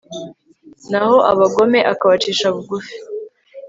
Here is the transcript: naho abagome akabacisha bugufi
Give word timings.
naho 0.91 1.17
abagome 1.31 1.79
akabacisha 1.93 2.47
bugufi 2.55 2.95